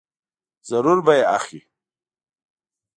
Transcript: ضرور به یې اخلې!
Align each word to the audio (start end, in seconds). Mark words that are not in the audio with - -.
ضرور 0.69 0.99
به 1.05 1.13
یې 1.19 1.23
اخلې! 1.37 1.61